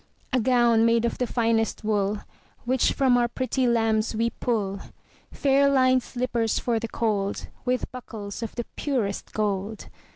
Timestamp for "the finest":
1.19-1.83